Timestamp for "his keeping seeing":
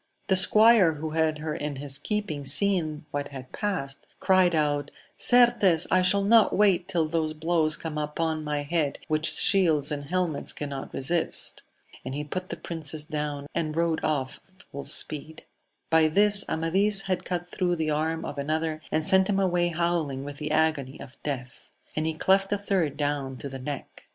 1.75-3.05